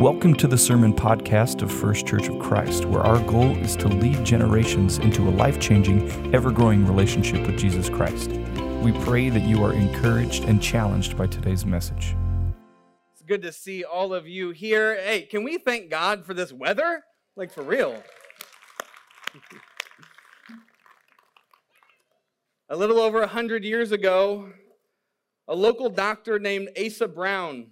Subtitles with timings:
[0.00, 3.88] Welcome to the Sermon Podcast of First Church of Christ, where our goal is to
[3.88, 8.28] lead generations into a life changing, ever growing relationship with Jesus Christ.
[8.82, 12.14] We pray that you are encouraged and challenged by today's message.
[13.14, 14.96] It's good to see all of you here.
[14.96, 17.02] Hey, can we thank God for this weather?
[17.34, 18.02] Like, for real.
[22.68, 24.52] a little over a hundred years ago,
[25.48, 27.68] a local doctor named Asa Brown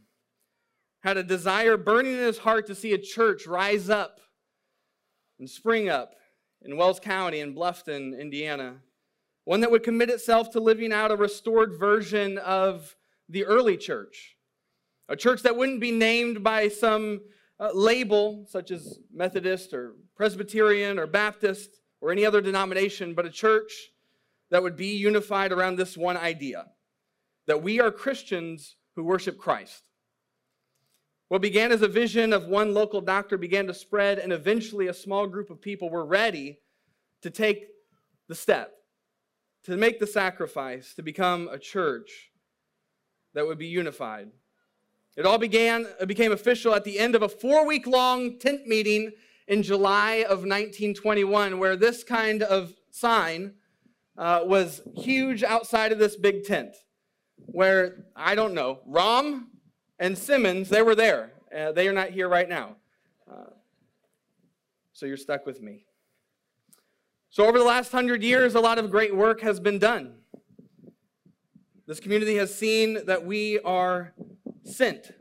[1.04, 4.20] had a desire burning in his heart to see a church rise up
[5.38, 6.14] and spring up
[6.62, 8.76] in Wells County in Bluffton, Indiana.
[9.44, 12.96] One that would commit itself to living out a restored version of
[13.28, 14.38] the early church.
[15.10, 17.20] A church that wouldn't be named by some
[17.60, 23.30] uh, label, such as Methodist or Presbyterian or Baptist or any other denomination, but a
[23.30, 23.90] church
[24.50, 26.64] that would be unified around this one idea
[27.46, 29.82] that we are Christians who worship Christ.
[31.28, 34.94] What began as a vision of one local doctor began to spread, and eventually a
[34.94, 36.58] small group of people were ready
[37.22, 37.68] to take
[38.28, 38.74] the step,
[39.64, 42.30] to make the sacrifice, to become a church
[43.32, 44.28] that would be unified.
[45.16, 48.66] It all began, it became official at the end of a four week long tent
[48.66, 49.12] meeting
[49.48, 53.54] in July of 1921, where this kind of sign
[54.18, 56.74] uh, was huge outside of this big tent.
[57.36, 59.50] Where, I don't know, Rom,
[59.98, 61.32] and Simmons, they were there.
[61.56, 62.76] Uh, they are not here right now.
[63.30, 63.50] Uh,
[64.92, 65.84] so you're stuck with me.
[67.30, 70.14] So, over the last hundred years, a lot of great work has been done.
[71.86, 74.14] This community has seen that we are
[74.62, 75.12] sent,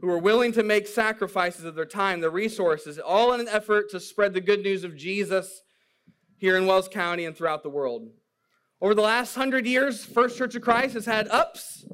[0.00, 3.90] who are willing to make sacrifices of their time, their resources, all in an effort
[3.90, 5.62] to spread the good news of Jesus
[6.36, 8.08] here in Wells County and throughout the world.
[8.80, 11.84] Over the last hundred years, First Church of Christ has had ups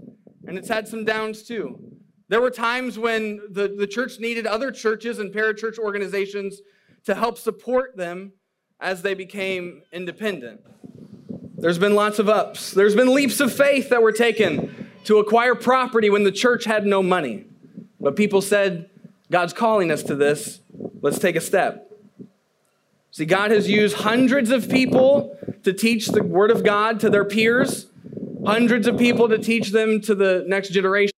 [0.55, 1.81] and it's had some downs too.
[2.29, 6.61] There were times when the, the church needed other churches and parachurch organizations
[7.07, 8.35] to help support them
[8.79, 10.61] as they became independent.
[11.59, 12.71] There's been lots of ups.
[12.71, 16.87] There's been leaps of faith that were taken to acquire property when the church had
[16.87, 17.47] no money.
[17.99, 18.89] But people said,
[19.33, 20.61] God's calling us to this.
[21.03, 21.91] Let's take a step.
[23.11, 27.25] See, God has used hundreds of people to teach the Word of God to their
[27.25, 27.87] peers
[28.45, 31.13] hundreds of people to teach them to the next generation.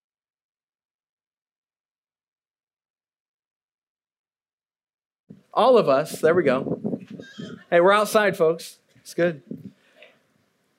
[5.52, 6.80] All of us, there we go.
[7.70, 8.78] Hey, we're outside, folks.
[8.96, 9.42] It's good.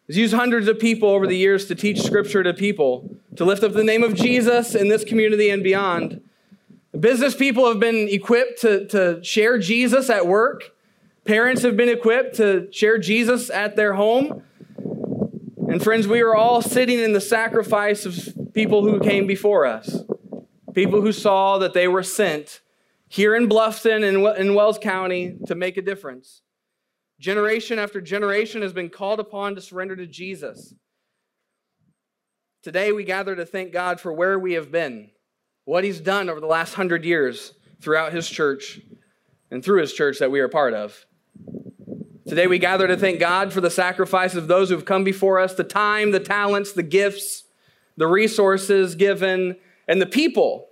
[0.05, 3.63] He's used hundreds of people over the years to teach scripture to people, to lift
[3.63, 6.21] up the name of Jesus in this community and beyond.
[6.97, 10.71] Business people have been equipped to, to share Jesus at work.
[11.25, 14.43] Parents have been equipped to share Jesus at their home.
[15.69, 19.97] And friends, we are all sitting in the sacrifice of people who came before us,
[20.73, 22.61] people who saw that they were sent
[23.09, 26.41] here in Bluffton and in Wells County to make a difference.
[27.19, 30.73] Generation after generation has been called upon to surrender to Jesus.
[32.63, 35.09] Today, we gather to thank God for where we have been,
[35.65, 38.79] what He's done over the last hundred years throughout His church
[39.51, 41.06] and through His church that we are part of.
[42.27, 45.53] Today we gather to thank God for the sacrifice of those who've come before us,
[45.53, 47.45] the time, the talents, the gifts,
[47.95, 49.55] the resources given,
[49.87, 50.67] and the people.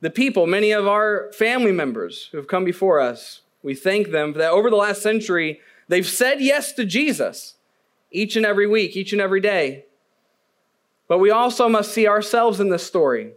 [0.00, 3.42] The people, many of our family members who have come before us.
[3.62, 7.56] We thank them that over the last century, they've said yes to Jesus
[8.10, 9.84] each and every week, each and every day.
[11.08, 13.32] But we also must see ourselves in this story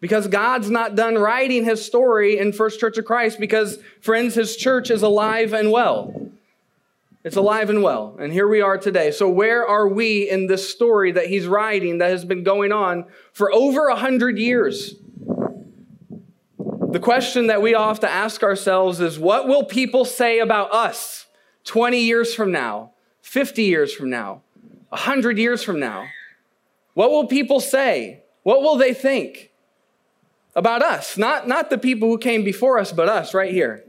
[0.00, 4.56] because God's not done writing his story in First Church of Christ because, friends, his
[4.56, 6.30] church is alive and well.
[7.24, 8.16] It's alive and well.
[8.20, 9.10] And here we are today.
[9.10, 13.06] So, where are we in this story that he's writing that has been going on
[13.32, 14.94] for over a hundred years?
[16.90, 20.72] The question that we all have to ask ourselves is what will people say about
[20.72, 21.26] us
[21.64, 24.42] 20 years from now, 50 years from now,
[24.88, 26.06] 100 years from now?
[26.94, 28.22] What will people say?
[28.42, 29.52] What will they think
[30.56, 31.18] about us?
[31.18, 33.84] Not, not the people who came before us, but us right here.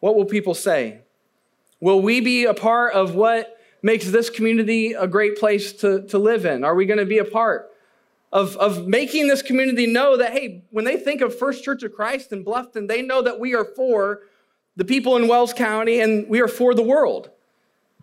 [0.00, 1.02] What will people say?
[1.80, 6.18] Will we be a part of what makes this community a great place to, to
[6.18, 6.64] live in?
[6.64, 7.70] Are we going to be a part
[8.32, 11.94] of, of making this community know that, hey, when they think of First Church of
[11.94, 14.22] Christ in Bluffton, they know that we are for
[14.76, 17.30] the people in Wells County and we are for the world.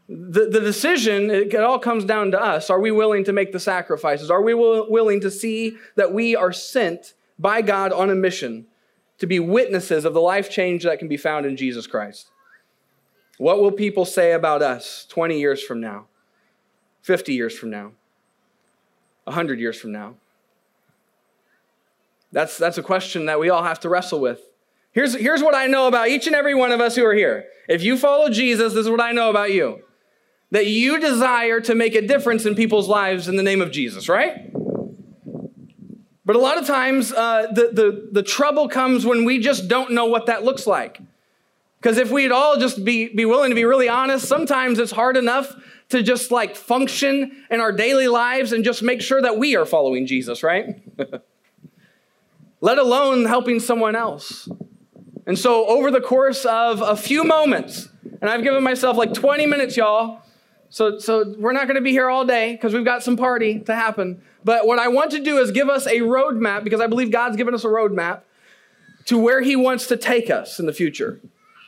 [0.08, 2.70] The, the decision, it, it all comes down to us.
[2.70, 4.30] Are we willing to make the sacrifices?
[4.30, 8.68] Are we will, willing to see that we are sent by God on a mission
[9.18, 12.30] to be witnesses of the life change that can be found in Jesus Christ?
[13.38, 16.06] What will people say about us 20 years from now,
[17.02, 17.92] 50 years from now,
[19.26, 20.16] 100 years from now?
[22.32, 24.42] That's, that's a question that we all have to wrestle with.
[24.92, 27.46] Here's, here's what I know about each and every one of us who are here.
[27.68, 29.82] If you follow Jesus, this is what I know about you
[30.52, 34.08] that you desire to make a difference in people's lives in the name of Jesus,
[34.08, 34.52] right?
[36.24, 39.92] But a lot of times, uh, the, the, the trouble comes when we just don't
[39.92, 41.02] know what that looks like.
[41.86, 45.18] Because if we'd all just be, be willing to be really honest, sometimes it's hard
[45.18, 45.56] enough
[45.90, 49.68] to just like function in our daily lives and just make sure that we are
[49.68, 50.82] following Jesus, right?
[52.60, 54.50] Let alone helping someone else.
[55.28, 57.88] And so, over the course of a few moments,
[58.20, 60.24] and I've given myself like 20 minutes, y'all.
[60.70, 63.60] So, so we're not going to be here all day because we've got some party
[63.60, 64.24] to happen.
[64.44, 67.38] But what I want to do is give us a roadmap because I believe God's
[67.38, 68.22] given us a roadmap
[69.06, 71.22] to where He wants to take us in the future.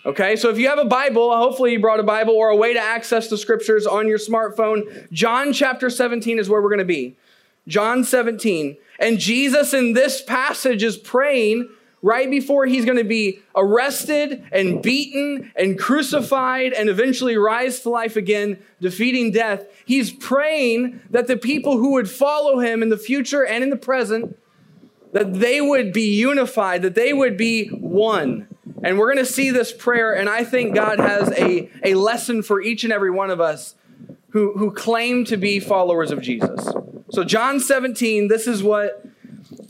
[0.07, 2.73] Okay, so if you have a Bible, hopefully you brought a Bible or a way
[2.73, 6.85] to access the scriptures on your smartphone, John chapter 17 is where we're going to
[6.85, 7.17] be.
[7.67, 8.77] John 17.
[8.99, 11.67] And Jesus in this passage is praying
[12.01, 17.89] right before he's going to be arrested and beaten and crucified and eventually rise to
[17.89, 19.65] life again, defeating death.
[19.85, 23.75] He's praying that the people who would follow him in the future and in the
[23.75, 24.39] present
[25.11, 28.47] that they would be unified, that they would be one.
[28.87, 32.41] And we're going to see this prayer, and I think God has a, a lesson
[32.41, 33.75] for each and every one of us
[34.29, 36.71] who, who claim to be followers of Jesus.
[37.11, 39.05] So, John 17, this is what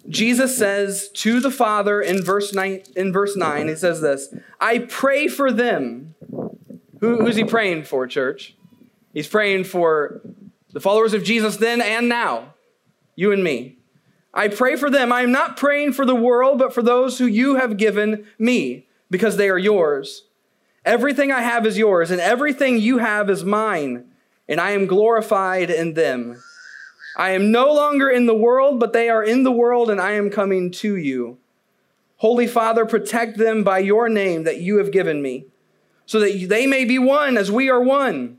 [0.08, 4.32] Jesus says to the Father in verse 9, in verse 9 he says this
[4.62, 6.14] I pray for them.
[7.00, 8.56] Who, who's he praying for, church?
[9.16, 10.22] He's praying for
[10.74, 12.54] the followers of Jesus then and now,
[13.16, 13.80] you and me.
[14.32, 15.12] I pray for them.
[15.12, 18.84] I am not praying for the world, but for those who you have given me,
[19.10, 20.24] because they are yours.
[20.86, 24.06] Everything I have is yours, and everything you have is mine,
[24.48, 26.42] and I am glorified in them.
[27.18, 30.12] I am no longer in the world, but they are in the world, and I
[30.14, 31.38] am coming to you.
[32.18, 35.46] Holy Father, protect them by your name that you have given me,
[36.06, 38.38] so that they may be one as we are one.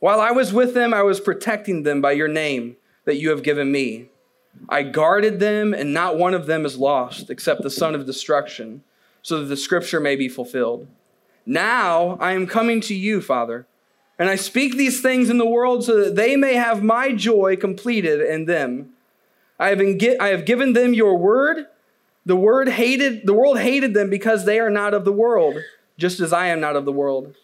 [0.00, 3.42] While I was with them, I was protecting them by your name that you have
[3.42, 4.08] given me.
[4.68, 8.82] I guarded them, and not one of them is lost, except the son of destruction,
[9.22, 10.86] so that the scripture may be fulfilled.
[11.46, 13.66] Now I am coming to you, Father.
[14.18, 17.56] And I speak these things in the world so that they may have my joy
[17.56, 18.90] completed in them.
[19.58, 19.80] I have,
[20.20, 21.66] I have given them your word.
[22.24, 25.56] The word hated, the world hated them because they are not of the world,
[25.98, 27.34] just as I am not of the world.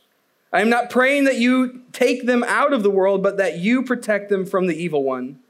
[0.53, 3.83] I am not praying that you take them out of the world, but that you
[3.83, 5.41] protect them from the evil one.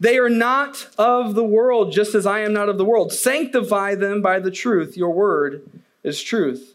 [0.00, 3.12] They are not of the world, just as I am not of the world.
[3.12, 4.96] Sanctify them by the truth.
[4.96, 5.68] Your word
[6.04, 6.74] is truth.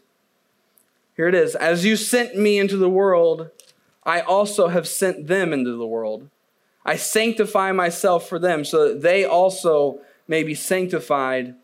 [1.16, 1.54] Here it is.
[1.54, 3.50] As you sent me into the world,
[4.04, 6.28] I also have sent them into the world.
[6.84, 11.54] I sanctify myself for them so that they also may be sanctified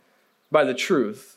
[0.51, 1.37] by the truth.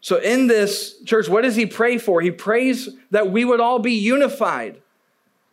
[0.00, 2.20] So, in this church, what does he pray for?
[2.20, 4.82] He prays that we would all be unified.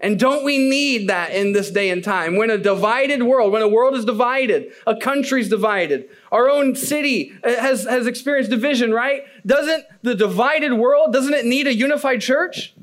[0.02, 2.36] And don't we need that in this day and time?
[2.36, 7.34] When a divided world, when a world is divided, a country's divided, our own city
[7.44, 9.22] uh, has, has experienced division, right?
[9.46, 12.74] Doesn't the divided world, doesn't it need a unified church?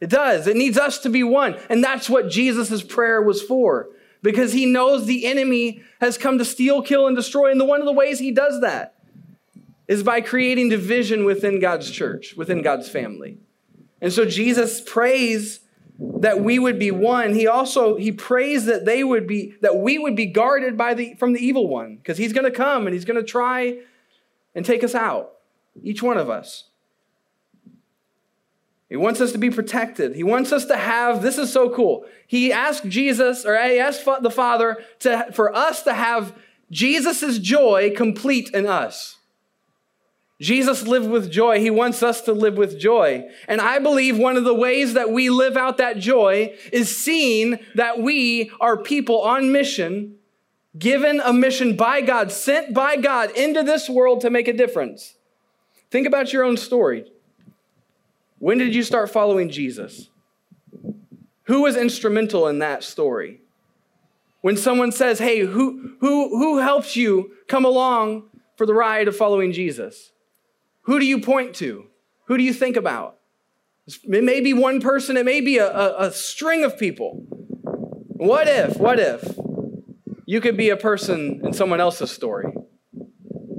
[0.00, 0.46] It does.
[0.46, 1.56] It needs us to be one.
[1.68, 3.88] And that's what Jesus' prayer was for.
[4.22, 7.50] Because he knows the enemy has come to steal, kill, and destroy.
[7.50, 8.94] And the, one of the ways he does that
[9.86, 13.38] is by creating division within God's church, within God's family.
[14.00, 15.60] And so Jesus prays
[15.98, 17.34] that we would be one.
[17.34, 21.14] He also he prays that they would be that we would be guarded by the
[21.14, 23.78] from the evil one because he's going to come and he's going to try
[24.54, 25.32] and take us out.
[25.82, 26.64] Each one of us.
[28.88, 30.14] He wants us to be protected.
[30.14, 32.06] He wants us to have, this is so cool.
[32.26, 36.32] He asked Jesus, or he asked the Father to, for us to have
[36.70, 39.16] Jesus' joy complete in us.
[40.40, 41.60] Jesus lived with joy.
[41.60, 43.26] He wants us to live with joy.
[43.48, 47.58] And I believe one of the ways that we live out that joy is seeing
[47.74, 50.16] that we are people on mission,
[50.78, 55.14] given a mission by God, sent by God into this world to make a difference.
[55.90, 57.10] Think about your own story.
[58.38, 60.10] When did you start following Jesus?
[61.44, 63.40] Who was instrumental in that story?
[64.42, 68.24] When someone says, Hey, who, who, who helps you come along
[68.56, 70.12] for the ride of following Jesus?
[70.86, 71.86] Who do you point to?
[72.26, 73.18] Who do you think about?
[73.86, 77.24] It may be one person, it may be a, a, a string of people.
[77.28, 79.36] What if, what if
[80.24, 82.52] you could be a person in someone else's story?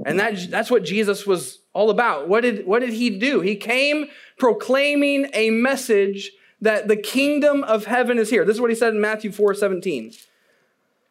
[0.04, 2.28] And that, that's what Jesus was all about.
[2.28, 3.40] What did, what did he do?
[3.40, 4.08] He came
[4.38, 8.44] proclaiming a message that the kingdom of heaven is here.
[8.44, 10.12] This is what he said in Matthew 4 17.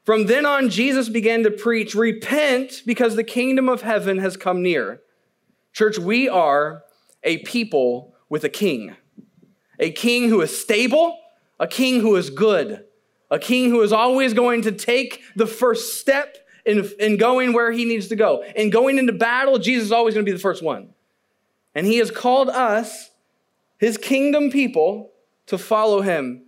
[0.03, 4.63] From then on, Jesus began to preach, Repent because the kingdom of heaven has come
[4.63, 5.01] near.
[5.77, 6.83] Church, we are
[7.23, 8.95] a people with a king,
[9.77, 11.15] a king who is stable,
[11.59, 12.83] a king who is good,
[13.29, 17.71] a king who is always going to take the first step in, in going where
[17.71, 18.43] he needs to go.
[18.55, 20.95] In going into battle, Jesus is always going to be the first one.
[21.75, 23.11] And he has called us,
[23.77, 25.11] his kingdom people,
[25.45, 26.41] to follow him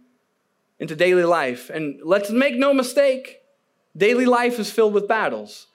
[0.79, 1.69] into daily life.
[1.69, 3.41] And let's make no mistake,
[3.95, 5.67] daily life is filled with battles.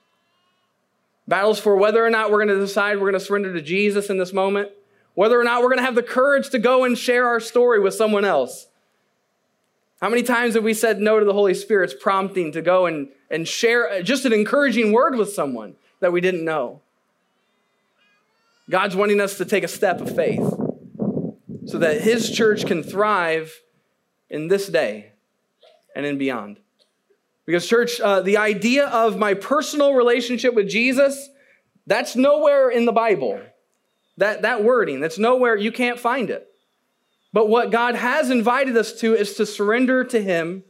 [1.26, 4.10] Battles for whether or not we're going to decide we're going to surrender to Jesus
[4.10, 4.70] in this moment,
[5.14, 7.80] whether or not we're going to have the courage to go and share our story
[7.80, 8.66] with someone else.
[10.00, 13.08] How many times have we said no to the Holy Spirit's prompting to go and,
[13.30, 16.82] and share uh, just an encouraging word with someone that we didn't know?
[18.68, 20.42] God's wanting us to take a step of faith
[21.66, 23.62] so that His church can thrive
[24.28, 25.12] in this day
[25.94, 26.58] and in beyond.
[27.46, 31.28] Because, church, uh, the idea of my personal relationship with Jesus,
[31.86, 33.40] that's nowhere in the Bible.
[34.16, 36.46] That, that wording, that's nowhere, you can't find it.
[37.32, 40.62] But what God has invited us to is to surrender to Him,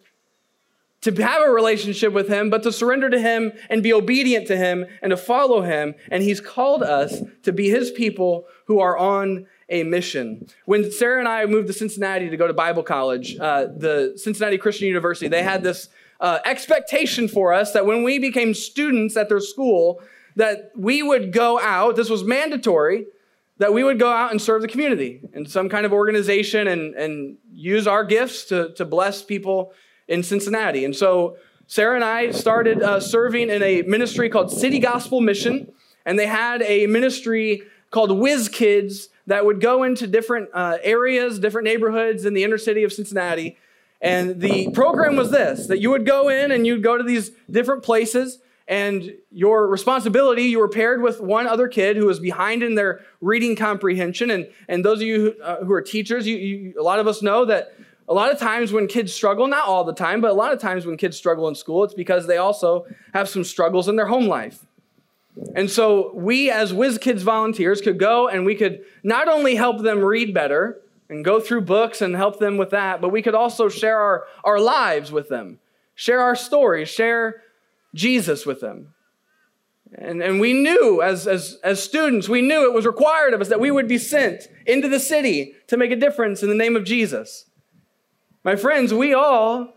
[1.03, 4.57] to have a relationship with Him, but to surrender to Him and be obedient to
[4.57, 5.95] Him and to follow Him.
[6.11, 10.47] And He's called us to be His people who are on a mission.
[10.65, 14.57] When Sarah and I moved to Cincinnati to go to Bible college, uh, the Cincinnati
[14.57, 15.91] Christian University, they had this
[16.21, 20.01] uh, expectation for us that when we became students at their school,
[20.37, 23.07] that we would go out, this was mandatory,
[23.59, 26.95] that we would go out and serve the community in some kind of organization and,
[26.95, 29.73] and use our gifts to, to bless people
[30.09, 30.85] in Cincinnati.
[30.85, 35.73] And so Sarah and I started uh, serving in a ministry called City Gospel Mission,
[36.05, 41.39] and they had a ministry called Whiz Kids that would go into different uh, areas,
[41.39, 43.57] different neighborhoods in the inner city of Cincinnati.
[44.05, 47.31] And the program was this that you would go in and you'd go to these
[47.51, 52.63] different places and your responsibility, you were paired with one other kid who was behind
[52.63, 54.31] in their reading comprehension.
[54.31, 57.07] And, and those of you who, uh, who are teachers, you, you, a lot of
[57.07, 57.75] us know that
[58.09, 60.61] a lot of times when kids struggle, not all the time, but a lot of
[60.61, 64.07] times when kids struggle in school, it's because they also have some struggles in their
[64.07, 64.67] home life.
[65.55, 69.83] And so we, as Whiz Kids volunteers, could go and we could not only help
[69.83, 73.35] them read better and go through books and help them with that, but we could
[73.35, 75.59] also share our, our lives with them,
[75.95, 77.43] share our stories, share
[77.95, 78.95] Jesus with them.
[79.97, 83.49] And, and we knew as, as, as students, we knew it was required of us
[83.49, 86.75] that we would be sent into the city to make a difference in the name
[86.75, 87.47] of Jesus.
[88.43, 89.73] My friends, we all,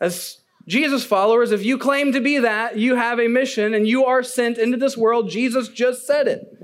[0.00, 4.04] as Jesus followers, if you claim to be that, you have a mission and you
[4.04, 5.30] are sent into this world.
[5.30, 6.56] Jesus just said it.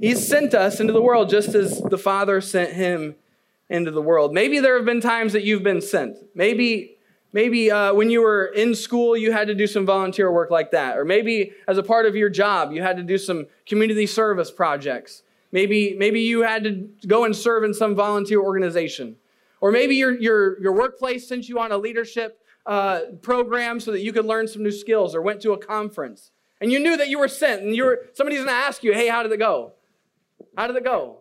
[0.00, 3.16] He sent us into the world just as the Father sent him
[3.68, 4.32] into the world.
[4.32, 6.16] Maybe there have been times that you've been sent.
[6.34, 6.98] Maybe
[7.32, 10.70] Maybe uh, when you were in school, you had to do some volunteer work like
[10.70, 10.96] that.
[10.96, 14.50] Or maybe as a part of your job, you had to do some community service
[14.50, 15.22] projects.
[15.52, 19.16] Maybe, maybe you had to go and serve in some volunteer organization.
[19.60, 24.00] Or maybe your, your, your workplace sent you on a leadership uh, program so that
[24.00, 26.30] you could learn some new skills or went to a conference.
[26.60, 28.92] And you knew that you were sent, and you were, somebody's going to ask you,
[28.92, 29.72] hey, how did it go?
[30.58, 31.18] How did it go?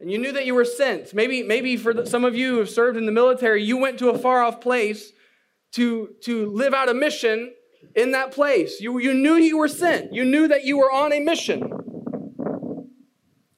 [0.00, 1.14] And you knew that you were sent.
[1.14, 4.00] Maybe, maybe for the, some of you who have served in the military, you went
[4.00, 5.12] to a far off place
[5.74, 7.52] to, to live out a mission
[7.94, 8.80] in that place.
[8.80, 11.70] You, you knew you were sent, you knew that you were on a mission.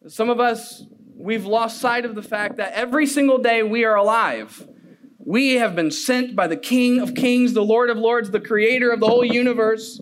[0.07, 0.85] Some of us,
[1.17, 4.69] we've lost sight of the fact that every single day we are alive.
[5.19, 8.91] We have been sent by the King of Kings, the Lord of Lords, the creator
[8.91, 9.99] of the whole universe,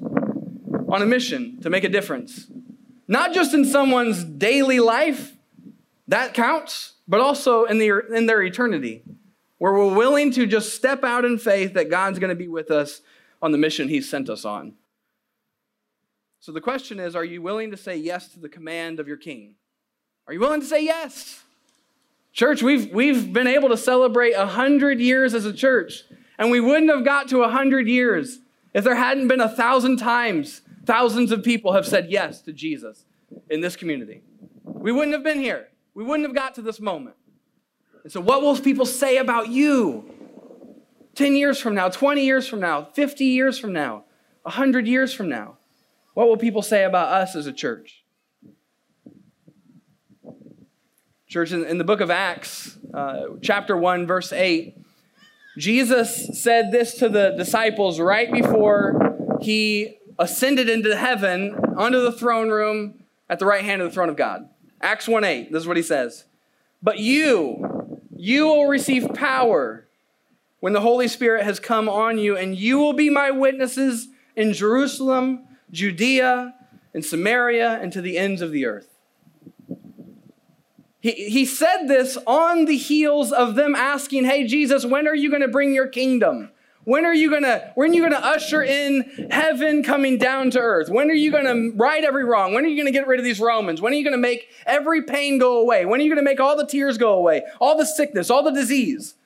[0.89, 2.51] on a mission to make a difference.
[3.09, 5.33] Not just in someone's daily life,
[6.07, 9.03] that counts, but also in, the, in their eternity
[9.59, 12.71] where we're willing to just step out in faith that God's going to be with
[12.71, 13.01] us
[13.43, 14.75] on the mission He's sent us on.
[16.41, 19.17] So the question is are you willing to say yes to the command of your
[19.17, 19.57] king?
[20.27, 21.43] Are you willing to say yes?
[22.33, 26.05] Church, we've, we've been able to celebrate 100 years as a church,
[26.39, 28.39] and we wouldn't have got to 100 years
[28.75, 33.05] if there hadn't been a thousand times thousands of people have said yes to Jesus
[33.51, 34.23] in this community.
[34.65, 35.69] We wouldn't have been here.
[35.93, 37.17] We wouldn't have got to this moment.
[38.05, 40.11] And so, what will people say about you
[41.15, 44.05] 10 years from now, 20 years from now, 50 years from now,
[44.43, 45.59] 100 years from now?
[46.15, 48.03] What will people say about us as a church?
[51.29, 54.75] Church, in, in the book of Acts, uh, chapter 1, verse 8,
[55.59, 62.51] Jesus said this to the disciples right before he ascended into heaven under the throne
[62.51, 64.49] room at the right hand of the throne of God.
[64.81, 66.25] Acts 1 8, this is what he says.
[66.83, 69.87] But you, you will receive power
[70.61, 74.53] when the Holy Spirit has come on you, and you will be my witnesses in
[74.53, 76.55] Jerusalem, Judea,
[76.95, 78.89] and Samaria, and to the ends of the earth.
[81.01, 85.31] He, he said this on the heels of them asking, Hey, Jesus, when are you
[85.31, 86.51] going to bring your kingdom?
[86.89, 90.89] When are you gonna when are you gonna usher in heaven coming down to earth?
[90.89, 92.55] When are you gonna right every wrong?
[92.55, 93.83] When are you gonna get rid of these Romans?
[93.83, 95.85] When are you gonna make every pain go away?
[95.85, 97.43] When are you gonna make all the tears go away?
[97.61, 99.17] All the sickness, all the disease?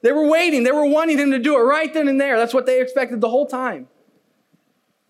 [0.00, 2.36] They were waiting, they were wanting him to do it right then and there.
[2.36, 3.88] That's what they expected the whole time.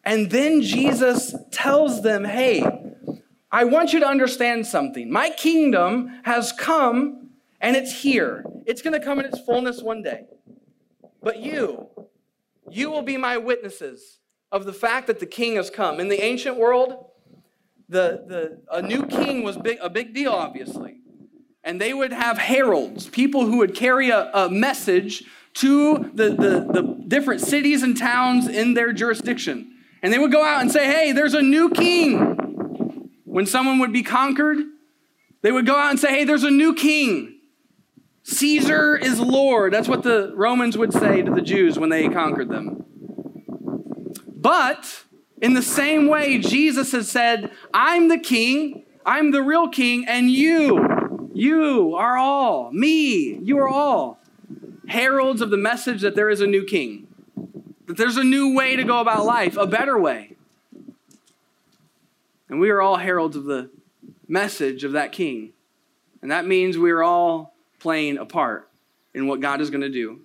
[0.03, 2.67] And then Jesus tells them, hey,
[3.53, 5.13] I want you to understand something.
[5.13, 8.47] My kingdom has come and it's here.
[8.65, 10.25] It's going to come in its fullness one day.
[11.23, 11.89] But you,
[12.71, 14.19] you will be my witnesses
[14.51, 16.01] of the fact that the king has come.
[16.01, 17.07] In the ancient world,
[17.89, 20.97] the, the, a new king was big, a big deal, obviously.
[21.65, 26.73] And they would have heralds, people who would carry a, a message to the, the,
[26.73, 29.73] the different cities and towns in their jurisdiction.
[30.03, 33.11] And they would go out and say, hey, there's a new king.
[33.25, 34.59] When someone would be conquered,
[35.43, 37.38] they would go out and say, hey, there's a new king.
[38.29, 39.73] Caesar is Lord.
[39.73, 42.85] That's what the Romans would say to the Jews when they conquered them.
[44.27, 45.05] But
[45.41, 50.31] in the same way, Jesus has said, I'm the king, I'm the real king, and
[50.31, 54.21] you, you are all, me, you are all
[54.89, 57.09] heralds of the message that there is a new king,
[57.87, 60.37] that there's a new way to go about life, a better way.
[62.51, 63.71] And we are all heralds of the
[64.29, 65.55] message of that king.
[66.21, 68.71] And that means we are all playing a part
[69.15, 70.21] in what God is going to do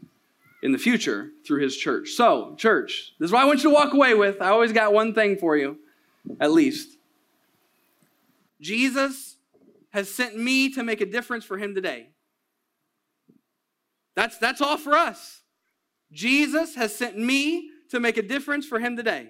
[0.62, 2.12] in the future through his church.
[2.12, 4.42] So, church, this is what I want you to walk away with.
[4.42, 5.78] I always got one thing for you,
[6.40, 6.98] at least.
[8.62, 9.36] Jesus
[9.90, 12.10] has sent me to make a difference for him today.
[14.16, 15.42] That's, that's all for us.
[16.12, 19.30] Jesus has sent me to make a difference for him today.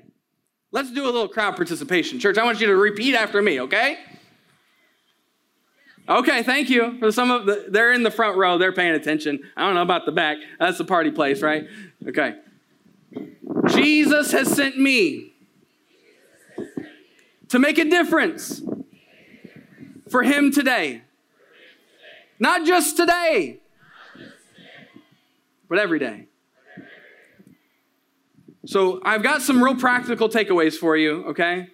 [0.72, 2.20] Let's do a little crowd participation.
[2.20, 4.00] Church, I want you to repeat after me, okay?
[6.08, 6.98] Okay, thank you.
[7.00, 9.40] For some of the, they're in the front row, they're paying attention.
[9.56, 10.38] I don't know about the back.
[10.60, 11.66] That's the party place, right?
[12.08, 12.36] Okay.
[13.68, 15.34] Jesus has sent me
[17.50, 18.62] to make a difference
[20.10, 21.04] for him today.
[22.38, 23.60] Not just today,
[25.70, 26.26] but every day.
[28.66, 31.70] So I've got some real practical takeaways for you, okay?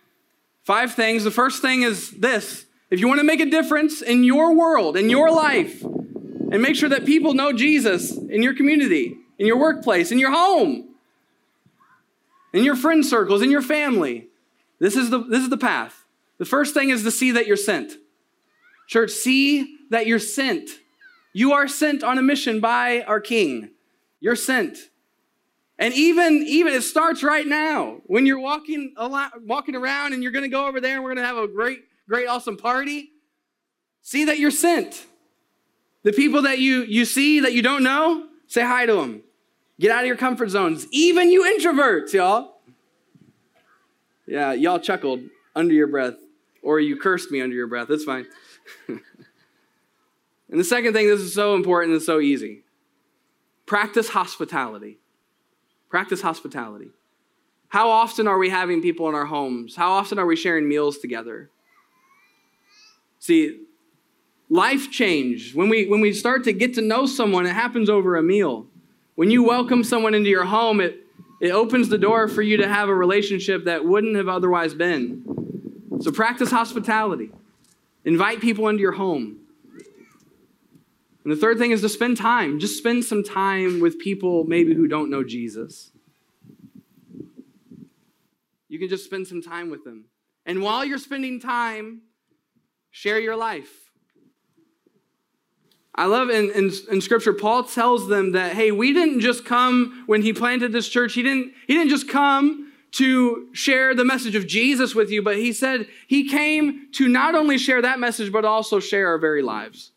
[0.63, 1.23] Five things.
[1.23, 4.97] The first thing is this if you want to make a difference in your world,
[4.97, 9.57] in your life, and make sure that people know Jesus in your community, in your
[9.57, 10.89] workplace, in your home,
[12.53, 14.27] in your friend circles, in your family,
[14.79, 16.05] this is the, this is the path.
[16.39, 17.93] The first thing is to see that you're sent.
[18.87, 20.69] Church, see that you're sent.
[21.33, 23.69] You are sent on a mission by our King.
[24.19, 24.77] You're sent.
[25.77, 30.23] And even, even it starts right now when you're walking, a lot, walking around and
[30.23, 32.57] you're going to go over there and we're going to have a great great, awesome
[32.57, 33.11] party.
[34.01, 35.05] See that you're sent.
[36.03, 39.21] The people that you, you see that you don't know, say hi to them.
[39.79, 40.87] Get out of your comfort zones.
[40.91, 42.55] Even you introverts, y'all.
[44.25, 45.21] Yeah, y'all chuckled
[45.55, 46.15] under your breath,
[46.63, 47.87] or you cursed me under your breath.
[47.87, 48.25] That's fine.
[48.87, 48.99] and
[50.49, 52.63] the second thing, this is so important and so easy
[53.65, 54.97] practice hospitality.
[55.89, 56.89] Practice hospitality.
[57.67, 59.75] How often are we having people in our homes?
[59.75, 61.51] How often are we sharing meals together?
[63.19, 63.61] See,
[64.49, 65.53] life change.
[65.53, 68.65] When we, when we start to get to know someone, it happens over a meal.
[69.15, 71.05] When you welcome someone into your home, it,
[71.41, 75.23] it opens the door for you to have a relationship that wouldn't have otherwise been.
[76.01, 77.29] So practice hospitality.
[78.05, 79.39] Invite people into your home.
[81.23, 82.59] And the third thing is to spend time.
[82.59, 85.91] Just spend some time with people maybe who don't know Jesus.
[88.69, 90.05] You can just spend some time with them.
[90.45, 92.03] And while you're spending time,
[92.91, 93.91] Share your life.
[95.99, 100.03] I love in, in, in, scripture, Paul tells them that, hey, we didn't just come
[100.07, 104.33] when he planted this church, he didn't, he didn't just come to share the message
[104.33, 108.31] of Jesus with you, but he said he came to not only share that message,
[108.31, 109.91] but also share our very lives.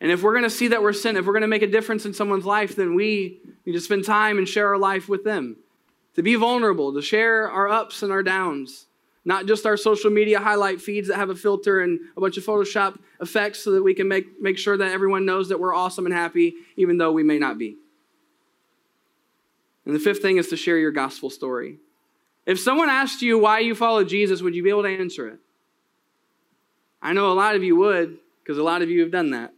[0.00, 1.68] And if we're going to see that we're sent, if we're going to make a
[1.68, 5.22] difference in someone's life, then we need to spend time and share our life with
[5.22, 5.56] them.
[6.16, 8.87] To be vulnerable, to share our ups and our downs
[9.28, 12.46] not just our social media highlight feeds that have a filter and a bunch of
[12.46, 16.06] Photoshop effects so that we can make, make sure that everyone knows that we're awesome
[16.06, 17.76] and happy, even though we may not be.
[19.84, 21.76] And the fifth thing is to share your gospel story.
[22.46, 25.40] If someone asked you why you follow Jesus, would you be able to answer it?
[27.02, 29.52] I know a lot of you would, because a lot of you have done that.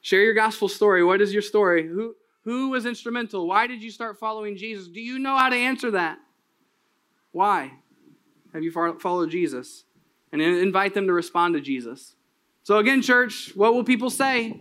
[0.00, 1.04] Share your gospel story.
[1.04, 1.86] What is your story?
[1.86, 3.46] Who, who was instrumental?
[3.46, 4.88] Why did you start following Jesus?
[4.88, 6.18] Do you know how to answer that?
[7.36, 7.72] Why
[8.54, 9.84] have you followed Jesus?
[10.32, 12.14] And invite them to respond to Jesus.
[12.62, 14.58] So, again, church, what will people say?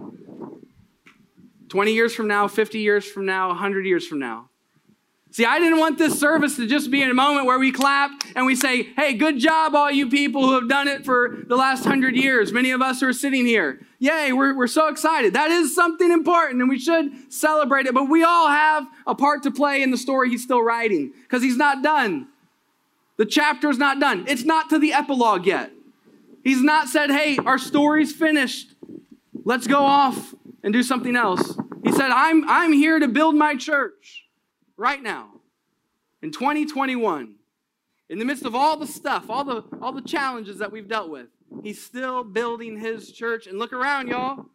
[1.69, 4.49] 20 years from now, 50 years from now, 100 years from now?
[5.31, 8.11] See, I didn't want this service to just be in a moment where we clap
[8.35, 11.55] and we say, hey, good job, all you people who have done it for the
[11.55, 12.51] last hundred years.
[12.51, 13.85] Many of us who are sitting here.
[13.99, 15.33] Yay, we're, we're so excited.
[15.33, 17.93] That is something important and we should celebrate it.
[17.93, 21.41] But we all have a part to play in the story he's still writing because
[21.41, 22.27] he's not done.
[23.17, 24.25] The chapter is not done.
[24.28, 25.71] It's not to the epilogue yet.
[26.43, 28.75] He's not said, hey, our story's finished.
[29.43, 31.58] Let's go off and do something else.
[31.84, 34.25] He said, I'm, I'm here to build my church
[34.78, 35.30] right now
[36.21, 37.36] in 2021
[38.10, 41.10] in the midst of all the stuff all the all the challenges that we've dealt
[41.10, 41.28] with
[41.63, 44.45] he's still building his church and look around y'all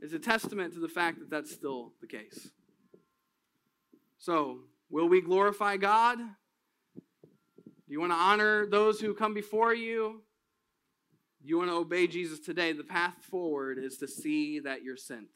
[0.00, 2.50] It's a testament to the fact that that's still the case
[4.18, 6.18] so will we glorify god
[7.88, 10.20] do you want to honor those who come before you
[11.42, 14.96] do you want to obey jesus today the path forward is to see that you're
[14.96, 15.28] sent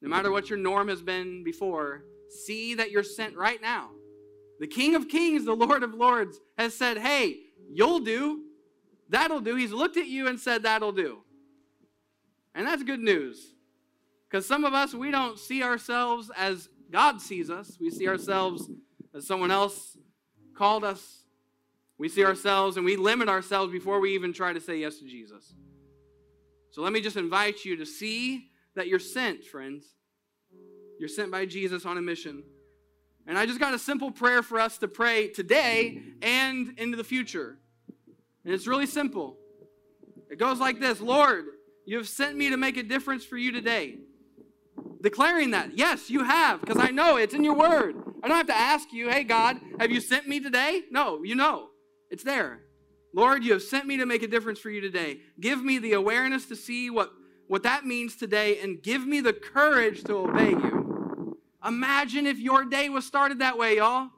[0.00, 3.90] no matter what your norm has been before See that you're sent right now.
[4.58, 8.44] The King of Kings, the Lord of Lords, has said, Hey, you'll do.
[9.08, 9.56] That'll do.
[9.56, 11.18] He's looked at you and said, That'll do.
[12.54, 13.54] And that's good news.
[14.28, 17.76] Because some of us, we don't see ourselves as God sees us.
[17.80, 18.70] We see ourselves
[19.14, 19.98] as someone else
[20.56, 21.21] called us.
[22.02, 25.04] We see ourselves and we limit ourselves before we even try to say yes to
[25.04, 25.54] Jesus.
[26.72, 29.84] So let me just invite you to see that you're sent, friends.
[30.98, 32.42] You're sent by Jesus on a mission.
[33.28, 37.04] And I just got a simple prayer for us to pray today and into the
[37.04, 37.58] future.
[38.44, 39.36] And it's really simple.
[40.28, 41.44] It goes like this Lord,
[41.86, 43.98] you have sent me to make a difference for you today.
[45.00, 45.78] Declaring that.
[45.78, 47.94] Yes, you have, because I know it's in your word.
[48.24, 50.82] I don't have to ask you, hey, God, have you sent me today?
[50.90, 51.68] No, you know.
[52.12, 52.60] It's there.
[53.14, 55.20] Lord, you have sent me to make a difference for you today.
[55.40, 57.10] Give me the awareness to see what,
[57.48, 61.38] what that means today and give me the courage to obey you.
[61.66, 64.10] Imagine if your day was started that way, y'all.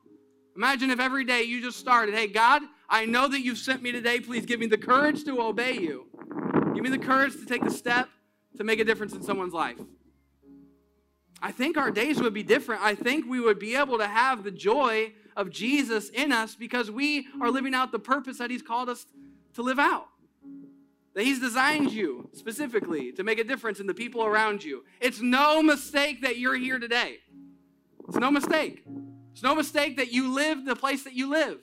[0.56, 3.92] Imagine if every day you just started, hey, God, I know that you've sent me
[3.92, 4.18] today.
[4.18, 6.06] Please give me the courage to obey you.
[6.74, 8.08] Give me the courage to take the step
[8.56, 9.78] to make a difference in someone's life.
[11.40, 12.82] I think our days would be different.
[12.82, 16.90] I think we would be able to have the joy of Jesus in us because
[16.90, 19.06] we are living out the purpose that He's called us
[19.54, 20.06] to live out.
[21.14, 24.84] That He's designed you specifically to make a difference in the people around you.
[25.00, 27.18] It's no mistake that you're here today.
[28.08, 28.84] It's no mistake.
[29.32, 31.58] It's no mistake that you live the place that you live.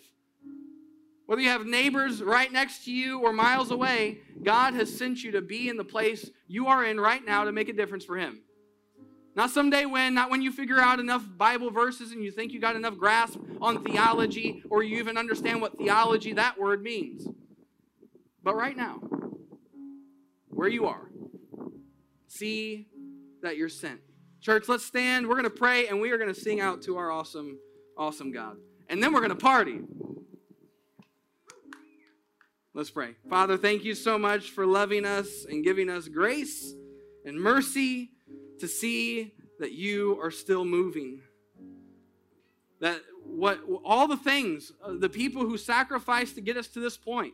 [1.25, 5.31] Whether you have neighbors right next to you or miles away, God has sent you
[5.31, 8.17] to be in the place you are in right now to make a difference for
[8.17, 8.41] Him.
[9.35, 12.59] Not someday when, not when you figure out enough Bible verses and you think you
[12.59, 17.25] got enough grasp on theology or you even understand what theology, that word, means.
[18.43, 18.99] But right now,
[20.49, 21.09] where you are,
[22.27, 22.87] see
[23.41, 24.01] that you're sent.
[24.41, 25.27] Church, let's stand.
[25.27, 27.57] We're going to pray and we are going to sing out to our awesome,
[27.97, 28.57] awesome God.
[28.89, 29.79] And then we're going to party.
[32.73, 33.15] Let's pray.
[33.29, 36.73] Father, thank you so much for loving us and giving us grace
[37.25, 38.11] and mercy
[38.61, 41.21] to see that you are still moving.
[42.79, 46.97] That what all the things, uh, the people who sacrificed to get us to this
[46.97, 47.33] point,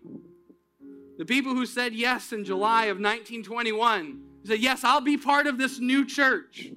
[1.18, 5.58] the people who said yes in July of 1921, said, Yes, I'll be part of
[5.58, 6.70] this new church.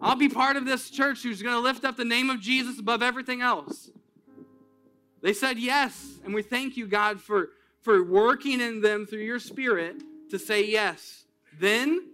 [0.00, 2.78] I'll be part of this church who's going to lift up the name of Jesus
[2.78, 3.90] above everything else.
[5.20, 7.50] They said yes, and we thank you, God, for,
[7.82, 9.96] for working in them through your spirit
[10.30, 11.24] to say yes.
[11.58, 12.12] Then,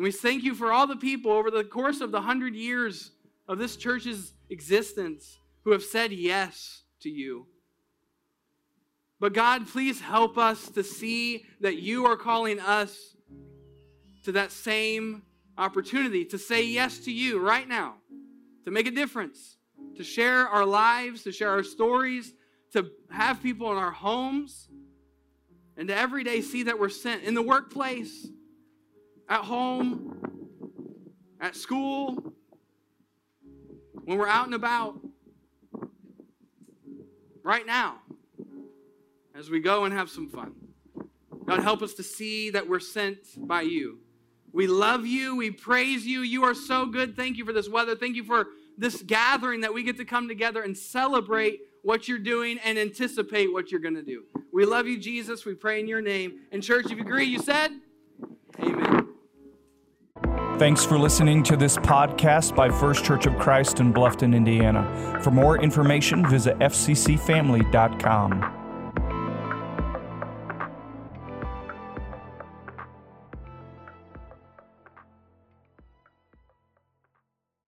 [0.00, 3.10] and we thank you for all the people over the course of the hundred years
[3.46, 7.46] of this church's existence who have said yes to you.
[9.20, 13.14] But God, please help us to see that you are calling us
[14.24, 15.20] to that same
[15.58, 17.96] opportunity to say yes to you right now,
[18.64, 19.58] to make a difference,
[19.96, 22.32] to share our lives, to share our stories,
[22.72, 24.66] to have people in our homes,
[25.76, 28.28] and to every day see that we're sent in the workplace,
[29.30, 30.20] at home,
[31.40, 32.34] at school,
[34.04, 34.98] when we're out and about,
[37.44, 37.98] right now,
[39.34, 40.52] as we go and have some fun.
[41.46, 43.98] God, help us to see that we're sent by you.
[44.52, 45.36] We love you.
[45.36, 46.20] We praise you.
[46.20, 47.16] You are so good.
[47.16, 47.94] Thank you for this weather.
[47.94, 52.18] Thank you for this gathering that we get to come together and celebrate what you're
[52.18, 54.24] doing and anticipate what you're going to do.
[54.52, 55.44] We love you, Jesus.
[55.44, 56.40] We pray in your name.
[56.50, 57.70] And, church, if you agree, you said,
[58.58, 59.09] Amen.
[60.60, 65.18] Thanks for listening to this podcast by First Church of Christ in Bluffton, Indiana.
[65.22, 68.59] For more information, visit fccfamily.com.